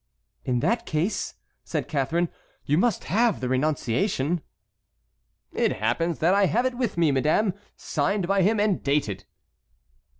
"In 0.43 0.61
that 0.61 0.87
case," 0.87 1.35
said 1.63 1.87
Catharine, 1.87 2.29
"you 2.65 2.75
must 2.75 3.03
have 3.03 3.39
the 3.39 3.47
renunciation." 3.47 4.41
"It 5.53 5.73
happens 5.73 6.17
that 6.17 6.33
I 6.33 6.47
have 6.47 6.65
it 6.65 6.73
with 6.73 6.97
me, 6.97 7.11
madame, 7.11 7.53
signed 7.75 8.27
by 8.27 8.41
him 8.41 8.59
and 8.59 8.81
dated." 8.81 9.25